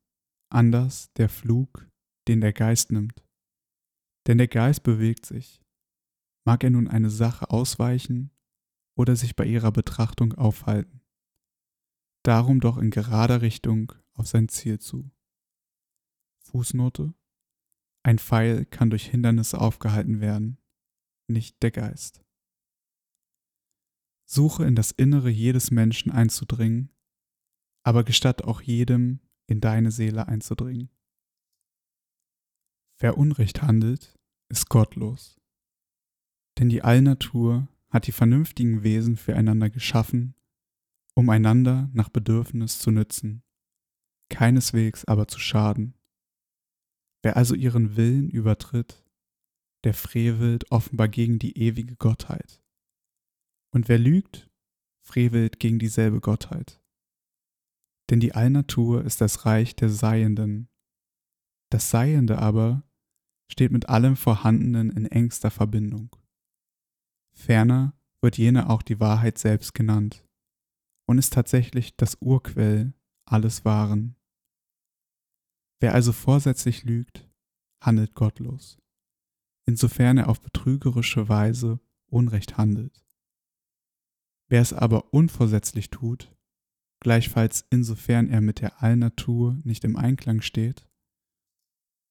anders 0.50 1.12
der 1.14 1.30
Flug, 1.30 1.88
den 2.28 2.42
der 2.42 2.54
Geist 2.54 2.92
nimmt. 2.92 3.24
Denn 4.28 4.38
der 4.38 4.48
Geist 4.48 4.84
bewegt 4.84 5.26
sich, 5.26 5.62
mag 6.46 6.64
er 6.64 6.70
nun 6.70 6.88
eine 6.88 7.10
Sache 7.10 7.50
ausweichen 7.50 8.32
oder 8.98 9.16
sich 9.16 9.36
bei 9.36 9.46
ihrer 9.46 9.72
Betrachtung 9.72 10.34
aufhalten. 10.34 11.02
Darum 12.24 12.60
doch 12.60 12.78
in 12.78 12.90
gerader 12.90 13.42
Richtung 13.42 13.94
auf 14.14 14.28
sein 14.28 14.48
Ziel 14.48 14.80
zu. 14.80 15.12
Fußnote 16.54 17.16
Ein 18.04 18.20
Pfeil 18.20 18.66
kann 18.66 18.92
durch 18.92 19.08
Hindernisse 19.08 19.60
aufgehalten 19.60 20.22
werden, 20.22 20.60
nicht 21.28 21.64
der 21.64 21.72
Geist. 21.72 22.24
Suche 24.30 24.64
in 24.64 24.76
das 24.76 24.92
Innere 24.92 25.32
jedes 25.32 25.72
Menschen 25.72 26.12
einzudringen, 26.12 26.92
aber 27.84 28.04
gestatt 28.04 28.44
auch 28.44 28.62
jedem 28.62 29.20
in 29.48 29.62
deine 29.62 29.90
Seele 29.90 30.28
einzudringen. 30.28 30.92
Wer 33.00 33.18
Unrecht 33.18 33.64
handelt, 33.64 34.14
ist 34.48 34.70
gottlos. 34.70 35.42
Denn 36.60 36.70
die 36.70 36.84
Allnatur 36.84 37.68
hat 37.90 38.06
die 38.06 38.12
vernünftigen 38.12 38.84
Wesen 38.84 39.18
füreinander 39.18 39.72
geschaffen, 39.72 40.36
um 41.16 41.32
einander 41.32 41.90
nach 41.94 42.10
Bedürfnis 42.10 42.78
zu 42.78 42.92
nützen, 42.92 43.42
keineswegs 44.30 45.04
aber 45.06 45.28
zu 45.28 45.40
schaden. 45.40 45.96
Wer 47.24 47.38
also 47.38 47.56
ihren 47.56 47.96
Willen 47.96 48.30
übertritt, 48.30 49.04
der 49.84 49.94
frevelt 49.94 50.70
offenbar 50.72 51.08
gegen 51.08 51.40
die 51.40 51.58
ewige 51.58 51.96
Gottheit. 51.96 52.62
Und 53.72 53.90
wer 53.90 53.98
lügt, 53.98 54.50
frevelt 55.02 55.60
gegen 55.60 55.80
dieselbe 55.80 56.22
Gottheit. 56.22 56.82
Denn 58.10 58.20
die 58.20 58.36
Allnatur 58.36 59.04
ist 59.04 59.22
das 59.22 59.46
Reich 59.46 59.76
der 59.76 59.90
Seienden. 59.90 60.70
Das 61.70 61.90
Seiende 61.90 62.40
aber 62.40 62.84
steht 63.50 63.72
mit 63.72 63.90
allem 63.90 64.16
Vorhandenen 64.16 64.90
in 64.90 65.06
engster 65.06 65.52
Verbindung. 65.52 66.16
Ferner 67.32 67.98
wird 68.22 68.38
jene 68.38 68.70
auch 68.70 68.82
die 68.82 69.00
Wahrheit 69.00 69.38
selbst 69.38 69.74
genannt 69.74 70.26
und 71.06 71.18
ist 71.18 71.34
tatsächlich 71.34 71.96
das 71.96 72.16
Urquell 72.22 72.94
alles 73.26 73.66
Wahren. 73.66 74.16
Wer 75.84 75.94
also 75.94 76.14
vorsätzlich 76.14 76.86
lügt, 76.86 77.30
handelt 77.84 78.14
gottlos, 78.14 78.78
insofern 79.68 80.18
er 80.18 80.30
auf 80.30 80.40
betrügerische 80.40 81.28
Weise 81.28 81.82
Unrecht 82.10 82.56
handelt. 82.56 83.06
Wer 84.48 84.62
es 84.62 84.72
aber 84.72 85.14
unvorsätzlich 85.14 85.90
tut, 85.90 86.34
gleichfalls 87.02 87.68
insofern 87.70 88.30
er 88.30 88.40
mit 88.40 88.62
der 88.62 88.82
Allnatur 88.82 89.60
nicht 89.66 89.84
im 89.84 89.98
Einklang 89.98 90.40
steht 90.40 90.88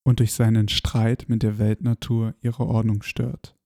und 0.04 0.20
durch 0.20 0.34
seinen 0.34 0.68
Streit 0.68 1.30
mit 1.30 1.42
der 1.42 1.56
Weltnatur 1.56 2.34
ihre 2.42 2.66
Ordnung 2.66 3.00
stört. 3.00 3.58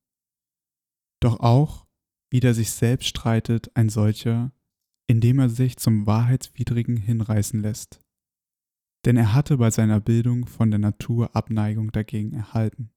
Doch 1.18 1.40
auch, 1.40 1.84
wider 2.30 2.54
sich 2.54 2.70
selbst 2.70 3.08
streitet 3.08 3.75
ein 3.75 3.88
solcher, 3.88 4.52
indem 5.08 5.40
er 5.40 5.48
sich 5.48 5.78
zum 5.78 6.06
Wahrheitswidrigen 6.06 6.96
hinreißen 6.96 7.60
lässt. 7.60 8.05
Denn 9.06 9.16
er 9.16 9.32
hatte 9.32 9.56
bei 9.56 9.70
seiner 9.70 10.00
Bildung 10.00 10.46
von 10.46 10.72
der 10.72 10.80
Natur 10.80 11.36
Abneigung 11.36 11.92
dagegen 11.92 12.32
erhalten, 12.32 12.90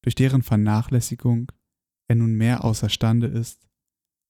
durch 0.00 0.14
deren 0.14 0.42
Vernachlässigung 0.42 1.52
er 2.08 2.16
nun 2.16 2.34
mehr 2.34 2.64
außerstande 2.64 3.26
ist, 3.26 3.68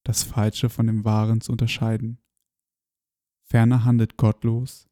das 0.03 0.23
Falsche 0.23 0.69
von 0.69 0.87
dem 0.87 1.05
Wahren 1.05 1.39
zu 1.39 1.53
unterscheiden. 1.53 2.19
Ferner 3.47 3.85
handelt 3.85 4.17
gottlos, 4.17 4.89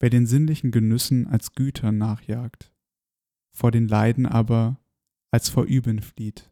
wer 0.00 0.10
den 0.10 0.26
sinnlichen 0.26 0.72
Genüssen 0.72 1.28
als 1.28 1.52
Güter 1.52 1.92
nachjagt, 1.92 2.72
vor 3.54 3.70
den 3.70 3.86
Leiden 3.86 4.26
aber 4.26 4.80
als 5.30 5.48
vor 5.48 5.64
Üben 5.64 6.02
flieht. 6.02 6.50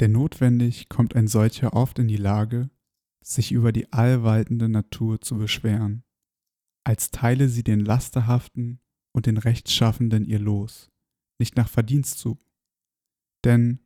Denn 0.00 0.10
notwendig 0.12 0.88
kommt 0.88 1.14
ein 1.14 1.28
solcher 1.28 1.74
oft 1.74 2.00
in 2.00 2.08
die 2.08 2.16
Lage, 2.16 2.68
sich 3.22 3.52
über 3.52 3.70
die 3.70 3.92
allwaltende 3.92 4.68
Natur 4.68 5.20
zu 5.20 5.38
beschweren, 5.38 6.02
als 6.84 7.10
teile 7.10 7.48
sie 7.48 7.62
den 7.62 7.80
Lasterhaften 7.80 8.80
und 9.12 9.26
den 9.26 9.36
Rechtschaffenden 9.36 10.24
ihr 10.24 10.38
Los, 10.38 10.90
nicht 11.38 11.56
nach 11.56 11.68
Verdienst 11.68 12.18
zu. 12.18 12.38
Denn 13.44 13.80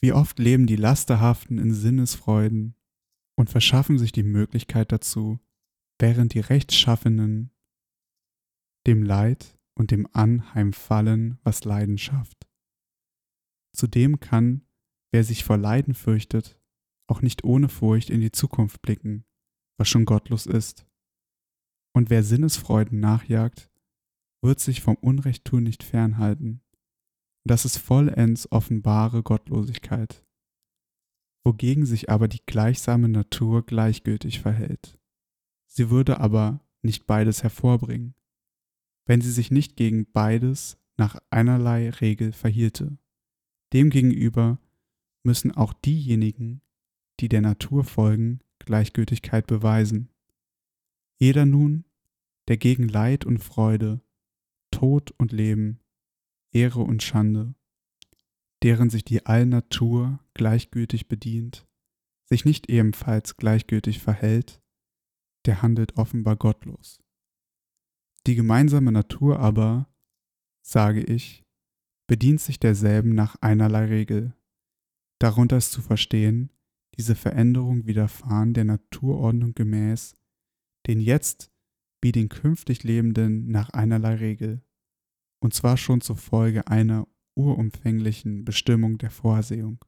wie 0.00 0.12
oft 0.12 0.38
leben 0.38 0.66
die 0.66 0.76
Lasterhaften 0.76 1.58
in 1.58 1.72
Sinnesfreuden 1.72 2.74
und 3.36 3.50
verschaffen 3.50 3.98
sich 3.98 4.12
die 4.12 4.22
Möglichkeit 4.22 4.92
dazu, 4.92 5.40
während 5.98 6.34
die 6.34 6.40
Rechtschaffenen 6.40 7.50
dem 8.86 9.02
Leid 9.02 9.58
und 9.74 9.90
dem 9.90 10.08
Anheimfallen, 10.12 11.38
was 11.42 11.64
Leiden 11.64 11.98
schafft. 11.98 12.48
Zudem 13.76 14.20
kann, 14.20 14.66
wer 15.12 15.24
sich 15.24 15.44
vor 15.44 15.56
Leiden 15.56 15.94
fürchtet, 15.94 16.60
auch 17.08 17.22
nicht 17.22 17.44
ohne 17.44 17.68
Furcht 17.68 18.10
in 18.10 18.20
die 18.20 18.32
Zukunft 18.32 18.82
blicken, 18.82 19.24
was 19.78 19.88
schon 19.88 20.04
gottlos 20.04 20.46
ist. 20.46 20.86
Und 21.98 22.10
wer 22.10 22.22
Sinnesfreuden 22.22 23.00
nachjagt, 23.00 23.72
wird 24.40 24.60
sich 24.60 24.82
vom 24.82 24.94
Unrechttun 24.94 25.64
nicht 25.64 25.82
fernhalten. 25.82 26.60
Das 27.42 27.64
ist 27.64 27.76
vollends 27.76 28.52
offenbare 28.52 29.24
Gottlosigkeit, 29.24 30.24
wogegen 31.42 31.86
sich 31.86 32.08
aber 32.08 32.28
die 32.28 32.46
gleichsame 32.46 33.08
Natur 33.08 33.66
gleichgültig 33.66 34.38
verhält. 34.38 35.00
Sie 35.66 35.90
würde 35.90 36.20
aber 36.20 36.60
nicht 36.82 37.08
beides 37.08 37.42
hervorbringen, 37.42 38.14
wenn 39.04 39.20
sie 39.20 39.32
sich 39.32 39.50
nicht 39.50 39.74
gegen 39.74 40.08
beides 40.12 40.78
nach 40.96 41.18
einerlei 41.30 41.90
Regel 41.90 42.32
verhielte. 42.32 42.96
Demgegenüber 43.72 44.60
müssen 45.24 45.50
auch 45.50 45.72
diejenigen, 45.72 46.62
die 47.18 47.28
der 47.28 47.40
Natur 47.40 47.82
folgen, 47.82 48.38
Gleichgültigkeit 48.60 49.48
beweisen. 49.48 50.10
Jeder 51.20 51.44
nun, 51.44 51.84
der 52.48 52.56
gegen 52.56 52.88
Leid 52.88 53.24
und 53.24 53.38
Freude, 53.38 54.00
Tod 54.70 55.12
und 55.12 55.32
Leben, 55.32 55.80
Ehre 56.52 56.80
und 56.80 57.02
Schande, 57.02 57.54
deren 58.62 58.90
sich 58.90 59.04
die 59.04 59.26
Allnatur 59.26 60.20
gleichgültig 60.34 61.08
bedient, 61.08 61.66
sich 62.24 62.44
nicht 62.44 62.68
ebenfalls 62.68 63.36
gleichgültig 63.36 64.00
verhält, 64.00 64.62
der 65.46 65.62
handelt 65.62 65.96
offenbar 65.96 66.36
gottlos. 66.36 66.98
Die 68.26 68.34
gemeinsame 68.34 68.92
Natur 68.92 69.38
aber, 69.38 69.88
sage 70.62 71.02
ich, 71.02 71.44
bedient 72.06 72.40
sich 72.40 72.58
derselben 72.58 73.14
nach 73.14 73.36
einerlei 73.40 73.86
Regel. 73.86 74.34
Darunter 75.18 75.58
ist 75.58 75.72
zu 75.72 75.82
verstehen, 75.82 76.50
diese 76.96 77.14
Veränderung 77.14 77.86
widerfahren 77.86 78.54
der 78.54 78.64
Naturordnung 78.64 79.54
gemäß, 79.54 80.16
den 80.86 81.00
jetzt 81.00 81.52
wie 82.02 82.12
den 82.12 82.28
künftig 82.28 82.84
Lebenden 82.84 83.50
nach 83.50 83.70
einerlei 83.70 84.16
Regel, 84.16 84.62
und 85.40 85.54
zwar 85.54 85.76
schon 85.76 86.00
zur 86.00 86.16
Folge 86.16 86.66
einer 86.68 87.06
urumfänglichen 87.36 88.44
Bestimmung 88.44 88.98
der 88.98 89.10
Vorsehung, 89.10 89.84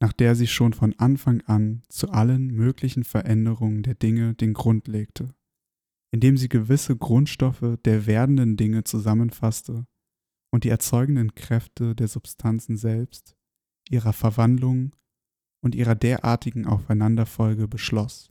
nach 0.00 0.12
der 0.12 0.34
sie 0.34 0.46
schon 0.46 0.72
von 0.72 0.94
Anfang 0.98 1.40
an 1.42 1.82
zu 1.88 2.10
allen 2.10 2.48
möglichen 2.48 3.04
Veränderungen 3.04 3.82
der 3.82 3.94
Dinge 3.94 4.34
den 4.34 4.52
Grund 4.52 4.88
legte, 4.88 5.34
indem 6.12 6.36
sie 6.36 6.48
gewisse 6.48 6.96
Grundstoffe 6.96 7.78
der 7.84 8.06
werdenden 8.06 8.56
Dinge 8.56 8.84
zusammenfasste 8.84 9.86
und 10.52 10.64
die 10.64 10.70
erzeugenden 10.70 11.34
Kräfte 11.34 11.94
der 11.94 12.08
Substanzen 12.08 12.76
selbst, 12.76 13.36
ihrer 13.88 14.12
Verwandlung 14.12 14.94
und 15.62 15.74
ihrer 15.74 15.94
derartigen 15.94 16.66
Aufeinanderfolge 16.66 17.68
beschloss. 17.68 18.30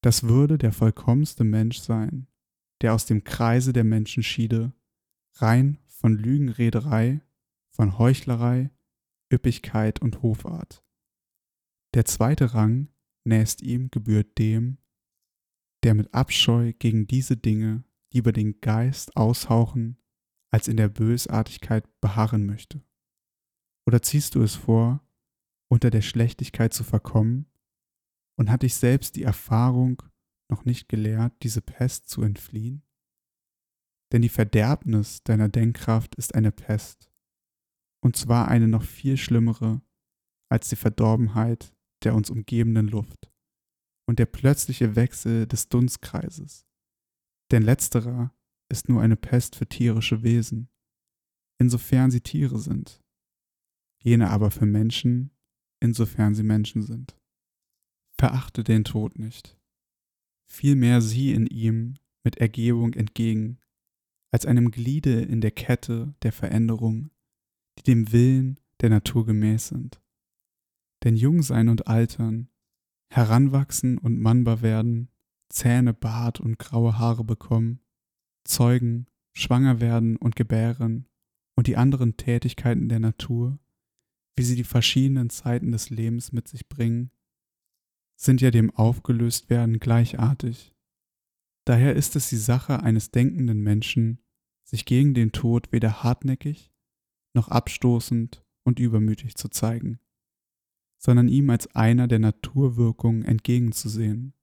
Das 0.00 0.24
würde 0.24 0.58
der 0.58 0.72
vollkommenste 0.72 1.44
Mensch 1.44 1.78
sein, 1.78 2.28
der 2.82 2.94
aus 2.94 3.06
dem 3.06 3.24
Kreise 3.24 3.72
der 3.72 3.84
Menschen 3.84 4.22
schiede, 4.22 4.72
rein 5.34 5.78
von 5.86 6.14
Lügenrederei, 6.14 7.20
von 7.70 7.98
Heuchlerei, 7.98 8.70
Üppigkeit 9.32 10.00
und 10.00 10.22
Hofart. 10.22 10.84
Der 11.94 12.04
zweite 12.04 12.54
Rang 12.54 12.88
nächst 13.24 13.62
ihm 13.62 13.90
gebührt 13.90 14.38
dem, 14.38 14.78
der 15.82 15.94
mit 15.94 16.12
Abscheu 16.14 16.72
gegen 16.78 17.06
diese 17.06 17.36
Dinge 17.36 17.84
lieber 18.12 18.32
den 18.32 18.60
Geist 18.60 19.16
aushauchen, 19.16 19.96
als 20.50 20.68
in 20.68 20.76
der 20.76 20.88
Bösartigkeit 20.88 21.88
beharren 22.00 22.46
möchte. 22.46 22.82
Oder 23.86 24.02
ziehst 24.02 24.34
du 24.34 24.42
es 24.42 24.54
vor, 24.54 25.06
unter 25.68 25.90
der 25.90 26.02
Schlechtigkeit 26.02 26.72
zu 26.72 26.84
verkommen, 26.84 27.46
und 28.38 28.50
hat 28.50 28.62
dich 28.62 28.76
selbst 28.76 29.16
die 29.16 29.24
Erfahrung 29.24 30.02
noch 30.50 30.64
nicht 30.64 30.88
gelehrt, 30.88 31.34
diese 31.42 31.60
Pest 31.60 32.08
zu 32.08 32.22
entfliehen? 32.22 32.82
Denn 34.12 34.22
die 34.22 34.30
Verderbnis 34.30 35.22
deiner 35.22 35.48
Denkkraft 35.48 36.14
ist 36.14 36.34
eine 36.34 36.52
Pest, 36.52 37.10
und 38.02 38.16
zwar 38.16 38.48
eine 38.48 38.68
noch 38.68 38.84
viel 38.84 39.16
schlimmere 39.16 39.82
als 40.50 40.68
die 40.70 40.76
Verdorbenheit 40.76 41.74
der 42.04 42.14
uns 42.14 42.30
umgebenden 42.30 42.86
Luft 42.86 43.30
und 44.08 44.18
der 44.18 44.26
plötzliche 44.26 44.96
Wechsel 44.96 45.46
des 45.46 45.68
Dunstkreises. 45.68 46.64
Denn 47.50 47.62
letzterer 47.62 48.32
ist 48.70 48.88
nur 48.88 49.02
eine 49.02 49.16
Pest 49.16 49.56
für 49.56 49.66
tierische 49.66 50.22
Wesen, 50.22 50.70
insofern 51.60 52.10
sie 52.10 52.20
Tiere 52.20 52.58
sind, 52.58 53.02
jene 54.00 54.30
aber 54.30 54.50
für 54.50 54.66
Menschen, 54.66 55.36
insofern 55.80 56.34
sie 56.34 56.44
Menschen 56.44 56.82
sind. 56.82 57.17
Verachte 58.18 58.64
den 58.64 58.82
Tod 58.82 59.18
nicht, 59.18 59.56
vielmehr 60.50 61.00
sieh 61.00 61.32
in 61.32 61.46
ihm 61.46 61.94
mit 62.24 62.38
Ergebung 62.38 62.94
entgegen, 62.94 63.58
als 64.32 64.44
einem 64.44 64.72
Gliede 64.72 65.22
in 65.22 65.40
der 65.40 65.52
Kette 65.52 66.14
der 66.22 66.32
Veränderung, 66.32 67.10
die 67.78 67.84
dem 67.84 68.10
Willen 68.12 68.58
der 68.80 68.90
Natur 68.90 69.24
gemäß 69.24 69.68
sind. 69.68 70.00
Denn 71.04 71.14
Jungsein 71.14 71.68
und 71.68 71.86
Altern, 71.86 72.48
Heranwachsen 73.10 73.98
und 73.98 74.20
mannbar 74.20 74.62
werden, 74.62 75.10
Zähne, 75.48 75.94
Bart 75.94 76.40
und 76.40 76.58
graue 76.58 76.98
Haare 76.98 77.24
bekommen, 77.24 77.80
Zeugen, 78.44 79.06
schwanger 79.32 79.80
werden 79.80 80.16
und 80.16 80.34
gebären 80.34 81.06
und 81.54 81.68
die 81.68 81.76
anderen 81.76 82.16
Tätigkeiten 82.16 82.88
der 82.88 83.00
Natur, 83.00 83.58
wie 84.36 84.42
sie 84.42 84.56
die 84.56 84.64
verschiedenen 84.64 85.30
Zeiten 85.30 85.70
des 85.70 85.90
Lebens 85.90 86.32
mit 86.32 86.48
sich 86.48 86.68
bringen, 86.68 87.10
sind 88.18 88.40
ja 88.40 88.50
dem 88.50 88.70
Aufgelöstwerden 88.70 89.78
gleichartig. 89.78 90.74
Daher 91.64 91.94
ist 91.94 92.16
es 92.16 92.28
die 92.28 92.36
Sache 92.36 92.82
eines 92.82 93.10
denkenden 93.10 93.60
Menschen, 93.60 94.24
sich 94.64 94.84
gegen 94.84 95.14
den 95.14 95.32
Tod 95.32 95.70
weder 95.72 96.02
hartnäckig 96.02 96.72
noch 97.34 97.48
abstoßend 97.48 98.44
und 98.64 98.80
übermütig 98.80 99.36
zu 99.36 99.48
zeigen, 99.48 100.00
sondern 100.98 101.28
ihm 101.28 101.48
als 101.50 101.74
einer 101.74 102.08
der 102.08 102.18
Naturwirkungen 102.18 103.24
entgegenzusehen. 103.24 104.34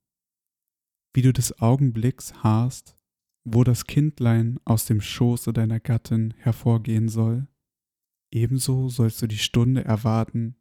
Wie 1.14 1.22
du 1.22 1.34
des 1.34 1.60
Augenblicks 1.60 2.44
harrst, 2.44 2.98
wo 3.44 3.64
das 3.64 3.86
Kindlein 3.86 4.60
aus 4.66 4.86
dem 4.86 5.02
Schoße 5.02 5.52
deiner 5.52 5.80
Gattin 5.80 6.34
hervorgehen 6.38 7.10
soll, 7.10 7.48
ebenso 8.32 8.90
sollst 8.90 9.22
du 9.22 9.28
die 9.28 9.38
Stunde 9.38 9.84
erwarten, 9.84 10.56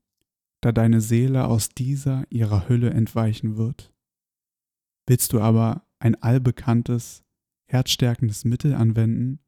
da 0.64 0.72
deine 0.72 1.02
Seele 1.02 1.46
aus 1.46 1.68
dieser 1.68 2.24
ihrer 2.30 2.68
Hülle 2.68 2.90
entweichen 2.90 3.56
wird. 3.58 3.92
Willst 5.06 5.34
du 5.34 5.40
aber 5.40 5.86
ein 5.98 6.14
allbekanntes, 6.22 7.22
herzstärkendes 7.66 8.46
Mittel 8.46 8.74
anwenden, 8.74 9.40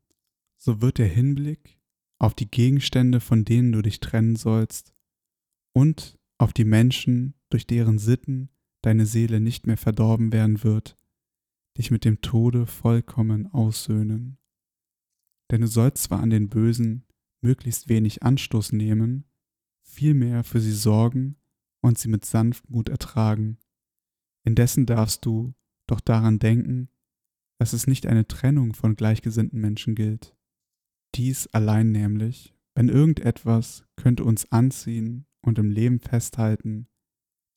so 0.59 0.83
wird 0.83 0.98
der 0.98 1.09
Hinblick 1.09 1.81
auf 2.18 2.35
die 2.35 2.50
Gegenstände, 2.50 3.20
von 3.20 3.46
denen 3.46 3.72
du 3.72 3.81
dich 3.81 4.00
trennen 4.00 4.37
sollst, 4.37 4.94
und 5.74 6.18
auf 6.38 6.52
die 6.52 6.64
Menschen, 6.64 7.35
durch 7.48 7.66
deren 7.66 7.98
Sitten 7.98 8.50
deine 8.83 9.07
Seele 9.07 9.40
nicht 9.40 9.66
mehr 9.66 9.76
verdorben 9.79 10.33
werden 10.33 10.64
wird, 10.64 10.98
dich 11.79 11.90
mit 11.90 12.05
dem 12.05 12.20
Tode 12.20 12.66
vollkommen 12.66 13.46
aussöhnen. 13.52 14.38
Denn 15.50 15.62
du 15.62 15.66
sollst 15.66 16.05
zwar 16.05 16.20
an 16.20 16.31
den 16.31 16.48
Bösen 16.48 17.07
möglichst 17.42 17.88
wenig 17.88 18.22
Anstoß 18.22 18.72
nehmen, 18.72 19.24
vielmehr 19.97 20.45
für 20.45 20.61
sie 20.61 20.73
sorgen 20.73 21.37
und 21.81 21.99
sie 21.99 22.09
mit 22.09 22.25
Sanftmut 22.25 22.89
ertragen. 22.89 23.59
Indessen 24.45 24.85
darfst 24.87 25.25
du 25.25 25.55
doch 25.87 26.01
daran 26.01 26.39
denken, 26.39 26.89
dass 27.59 27.73
es 27.73 27.87
nicht 27.87 28.07
eine 28.07 28.29
Trennung 28.29 28.75
von 28.75 28.95
gleichgesinnten 28.95 29.59
Menschen 29.59 29.95
gilt. 29.95 30.37
Dies 31.15 31.47
allein 31.49 31.93
nämlich, 31.93 32.55
wenn 32.75 32.91
irgendetwas 32.91 33.85
könnte 33.97 34.25
uns 34.25 34.53
anziehen 34.53 35.27
und 35.41 35.59
im 35.59 35.71
Leben 35.71 36.01
festhalten, 36.01 36.89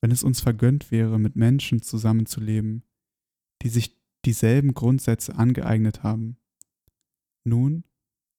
wenn 0.00 0.10
es 0.10 0.22
uns 0.22 0.40
vergönnt 0.40 0.90
wäre, 0.90 1.18
mit 1.18 1.36
Menschen 1.36 1.82
zusammenzuleben, 1.82 2.84
die 3.60 3.68
sich 3.68 4.00
dieselben 4.24 4.72
Grundsätze 4.72 5.36
angeeignet 5.36 6.02
haben. 6.02 6.38
Nun 7.44 7.84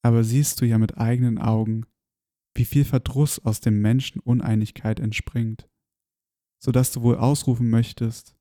aber 0.01 0.23
siehst 0.23 0.61
du 0.61 0.65
ja 0.65 0.77
mit 0.77 0.97
eigenen 0.97 1.37
Augen, 1.37 1.85
wie 2.53 2.65
viel 2.65 2.85
Verdruss 2.85 3.39
aus 3.39 3.59
dem 3.59 3.81
Menschen 3.81 4.19
Uneinigkeit 4.19 4.99
entspringt, 4.99 5.69
so 6.59 6.71
dass 6.71 6.91
du 6.91 7.01
wohl 7.01 7.17
ausrufen 7.17 7.69
möchtest, 7.69 8.35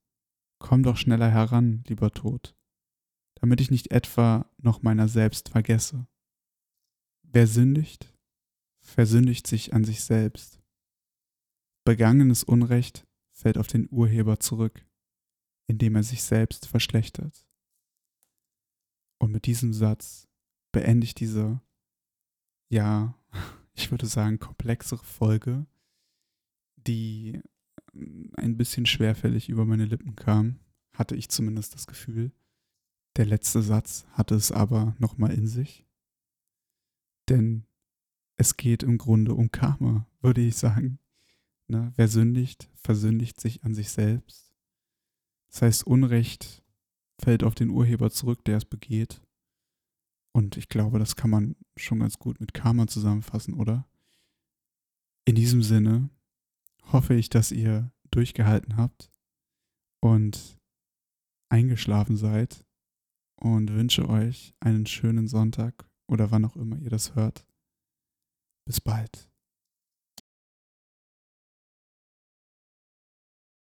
komm 0.59 0.83
doch 0.83 0.97
schneller 0.97 1.31
heran, 1.31 1.85
lieber 1.87 2.11
Tod, 2.11 2.57
damit 3.37 3.61
ich 3.61 3.71
nicht 3.71 3.91
etwa 3.91 4.51
noch 4.59 4.83
meiner 4.83 5.09
selbst 5.09 5.49
vergesse. 5.49 6.07
Wer 7.23 7.47
sündigt, 7.47 8.13
versündigt 8.81 9.47
sich 9.47 9.73
an 9.73 9.85
sich 9.85 10.03
selbst. 10.03 10.61
Begangenes 11.85 12.43
Unrecht 12.45 13.07
fällt 13.33 13.57
auf 13.57 13.69
den 13.69 13.89
Urheber 13.91 14.41
zurück 14.41 14.85
indem 15.71 15.95
er 15.95 16.03
sich 16.03 16.25
selbst 16.25 16.67
verschlechtert. 16.67 17.47
Und 19.21 19.31
mit 19.31 19.47
diesem 19.47 19.73
Satz 19.73 20.29
beende 20.73 21.05
ich 21.05 21.15
diese, 21.15 21.61
ja, 22.69 23.15
ich 23.75 23.91
würde 23.91 24.07
sagen, 24.07 24.39
komplexere 24.39 25.05
Folge, 25.05 25.67
die 26.77 27.41
ein 28.37 28.57
bisschen 28.57 28.87
schwerfällig 28.87 29.49
über 29.49 29.65
meine 29.65 29.85
Lippen 29.85 30.17
kam, 30.17 30.61
hatte 30.95 31.17
ich 31.17 31.29
zumindest 31.29 31.75
das 31.75 31.87
Gefühl. 31.87 32.33
Der 33.17 33.27
letzte 33.27 33.63
Satz 33.63 34.07
hatte 34.13 34.35
es 34.35 34.53
aber 34.53 34.95
nochmal 34.99 35.33
in 35.33 35.47
sich. 35.47 35.87
Denn 37.29 37.65
es 38.37 38.57
geht 38.57 38.83
im 38.83 38.99
Grunde 38.99 39.35
um 39.35 39.51
Karma, 39.51 40.07
würde 40.21 40.41
ich 40.41 40.57
sagen. 40.57 40.99
Ne? 41.69 41.93
Wer 41.97 42.09
sündigt, 42.09 42.69
versündigt 42.75 43.41
sich 43.41 43.65
an 43.65 43.75
sich 43.75 43.91
selbst. 43.91 44.55
Das 45.49 45.63
heißt, 45.63 45.87
Unrecht 45.87 46.63
fällt 47.19 47.43
auf 47.43 47.55
den 47.55 47.71
Urheber 47.71 48.11
zurück, 48.11 48.45
der 48.45 48.57
es 48.57 48.65
begeht. 48.65 49.21
Und 50.33 50.57
ich 50.57 50.69
glaube, 50.69 50.99
das 50.99 51.17
kann 51.17 51.31
man 51.31 51.57
schon 51.77 52.01
ganz 52.01 52.19
gut 52.19 52.41
mit 52.41 52.55
Karma 52.55 52.87
zusammenfassen, 52.87 53.55
oder? 53.55 53.89
In 55.25 55.35
diesem 55.35 55.63
Sinne 55.63 56.11
hoffe 56.93 57.15
ich, 57.15 57.29
dass 57.29 57.53
ihr 57.53 57.93
durchgehalten 58.11 58.77
habt 58.77 59.11
und 60.01 60.59
eingeschlafen 61.49 62.17
seid 62.17 62.65
und 63.37 63.73
wünsche 63.73 64.09
euch 64.09 64.55
einen 64.61 64.87
schönen 64.87 65.29
Sonntag 65.29 65.89
oder 66.07 66.31
wann 66.31 66.45
auch 66.45 66.57
immer 66.57 66.79
ihr 66.79 66.91
das 66.91 67.15
hört. 67.15 67.47
Bis 68.67 68.81
bald. 68.81 69.30